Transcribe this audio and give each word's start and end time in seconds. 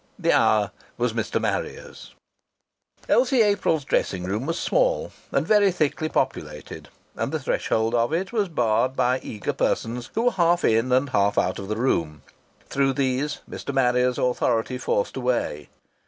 The 0.17 0.31
hour 0.33 0.71
was 0.97 1.13
Mr. 1.13 1.39
Marrier's. 1.39 2.15
Elise 3.07 3.33
April's 3.33 3.85
dressing 3.85 4.23
room 4.23 4.47
was 4.47 4.57
small 4.57 5.11
and 5.31 5.45
very 5.45 5.71
thickly 5.71 6.09
populated, 6.09 6.89
and 7.15 7.31
the 7.31 7.39
threshold 7.39 7.93
of 7.93 8.11
it 8.11 8.33
was 8.33 8.49
barred 8.49 8.95
by 8.95 9.19
eager 9.19 9.53
persons 9.53 10.09
who 10.15 10.23
were 10.23 10.31
half 10.31 10.63
in 10.65 10.91
and 10.91 11.11
half 11.11 11.37
out 11.37 11.59
of 11.59 11.67
the 11.67 11.77
room. 11.77 12.23
Through 12.67 12.93
these 12.93 13.41
Mr. 13.47 13.71
Marrier's 13.75 14.17
authority 14.17 14.79
forced 14.79 15.17
a 15.17 15.21
way. 15.21 15.69